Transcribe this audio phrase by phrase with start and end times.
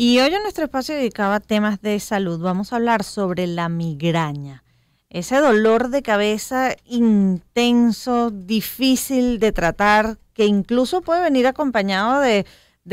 [0.00, 3.68] Y hoy en nuestro espacio dedicado a temas de salud vamos a hablar sobre la
[3.68, 4.62] migraña.
[5.10, 12.46] Ese dolor de cabeza intenso, difícil de tratar, que incluso puede venir acompañado de,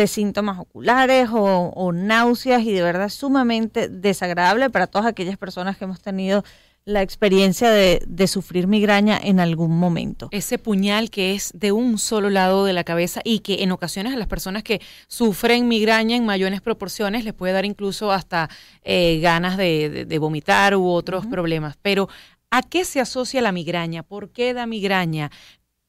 [0.07, 5.83] síntomas oculares o, o náuseas y de verdad sumamente desagradable para todas aquellas personas que
[5.83, 6.43] hemos tenido
[6.85, 10.29] la experiencia de, sufrir migraña en algún momento.
[10.31, 14.13] Ese puñal que es de un solo lado de la cabeza y que en ocasiones
[14.13, 18.49] a las personas que sufren migraña en mayores proporciones les puede dar incluso hasta
[18.83, 21.75] eh, ganas de, vomitar u otros problemas.
[21.81, 22.07] Pero,
[22.51, 24.03] ¿a qué se asocia la migraña?
[24.03, 25.31] ¿Por qué da migraña?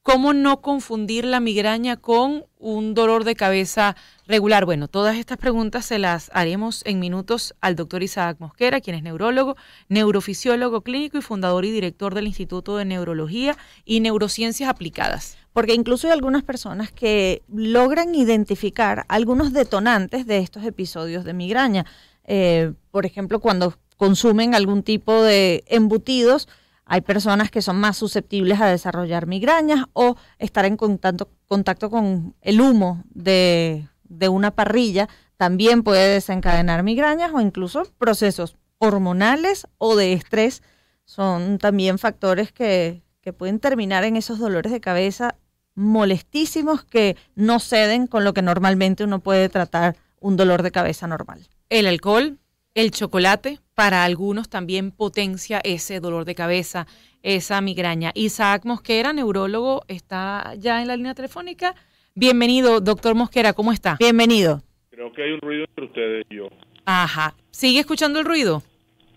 [0.07, 4.63] ¿Cómo no confundir la migraña con un dolor de cabeza regular?
[4.63, 9.03] Bueno, todas estas preguntas se las haremos en minutos al doctor Isaac Mosquera, quien es
[9.03, 9.57] neurólogo,
[9.89, 15.37] neurofisiólogo clínico y fundador y director del Instituto de Neurología y Neurociencias Aplicadas.
[15.51, 21.85] Porque incluso hay algunas personas que logran identificar algunos detonantes de estos episodios de migraña.
[22.23, 26.47] Eh, por ejemplo, cuando consumen algún tipo de embutidos,
[26.87, 32.35] hay personas que son más susceptibles a desarrollar migrañas o estar en contacto, contacto con
[32.41, 33.87] el humo de,
[34.29, 40.63] una parrilla también puede desencadenar migrañas o incluso procesos hormonales o de estrés
[41.03, 45.35] son también factores que, que pueden terminar en esos dolores de cabeza
[45.75, 51.05] molestísimos que no ceden con lo que normalmente uno puede tratar un dolor de cabeza
[51.05, 51.47] normal.
[51.69, 52.39] El alcohol,
[52.77, 56.85] el chocolate para algunos también potencia ese dolor de cabeza,
[57.23, 58.11] esa migraña.
[58.13, 61.73] Isaac Mosquera, neurólogo, está ya en la línea telefónica.
[62.13, 63.97] Bienvenido, doctor Mosquera, ¿cómo está?
[63.99, 64.61] Bienvenido.
[64.91, 66.49] Creo que hay un ruido entre ustedes y yo.
[66.85, 67.33] Ajá.
[67.49, 68.61] ¿Sigue escuchando el ruido?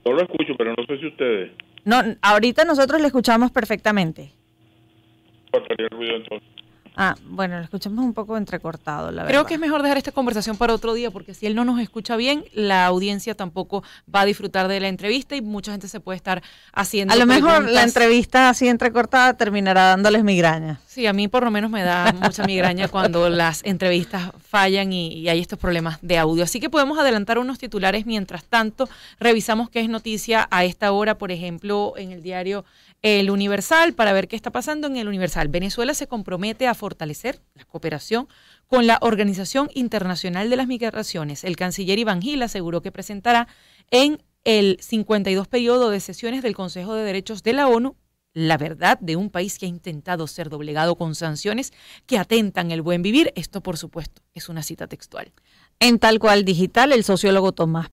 [0.07, 1.53] Yo lo escucho, pero no sé si ustedes.
[1.85, 4.33] No, ahorita nosotros le escuchamos perfectamente.
[5.51, 6.49] ¿Cuál sería el ruido entonces?
[6.97, 9.29] Ah, bueno, lo escuchamos un poco entrecortado, la verdad.
[9.29, 11.81] Creo que es mejor dejar esta conversación para otro día, porque si él no nos
[11.81, 16.01] escucha bien, la audiencia tampoco va a disfrutar de la entrevista y mucha gente se
[16.01, 17.15] puede estar haciendo.
[17.15, 20.81] A lo mejor la entrevista así entrecortada terminará dándoles migraña.
[20.87, 25.15] Sí, a mí por lo menos me da mucha migraña cuando las entrevistas fallan y,
[25.15, 26.45] y, hay estos problemas de audio.
[26.45, 28.89] Así que podemos adelantar unos titulares mientras tanto.
[29.19, 32.65] Revisamos qué es noticia a esta hora, por ejemplo, en el diario
[33.03, 35.49] el Universal para ver qué está pasando en el Universal.
[35.49, 38.27] Venezuela se compromete a fortalecer la cooperación
[38.67, 41.45] con la Organización Internacional de las Migraciones.
[41.45, 43.47] El canciller Iván Gil aseguró que presentará
[43.91, 47.97] en el 52 periodo de sesiones del Consejo de Derechos de la ONU
[48.33, 51.73] la verdad de un país que ha intentado ser doblegado con sanciones
[52.07, 53.33] que atentan el buen vivir.
[53.35, 55.33] Esto, por supuesto, es una cita textual.
[55.81, 57.91] En tal cual digital, el sociólogo Tomás